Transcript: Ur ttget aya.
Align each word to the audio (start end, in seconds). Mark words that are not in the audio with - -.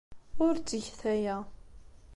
Ur 0.45 0.53
ttget 0.57 1.01
aya. 1.13 1.37